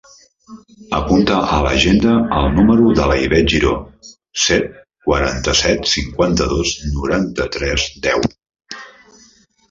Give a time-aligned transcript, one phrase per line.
[0.99, 3.73] Apunta a l'agenda el número de l'Ivette Giro:
[4.43, 4.65] set,
[5.09, 8.25] quaranta-set, cinquanta-dos, noranta-tres, deu.